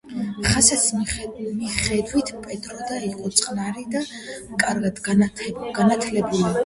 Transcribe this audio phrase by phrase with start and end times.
[0.51, 1.17] ხასიათის
[1.57, 4.01] მიხედვით პედრო იყო წყნარი და
[4.65, 6.43] კარგად განათლებული.